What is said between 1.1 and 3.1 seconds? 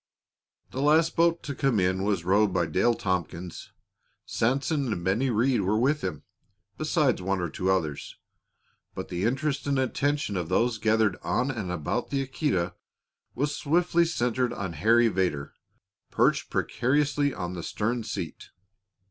boat to come in was rowed by Dale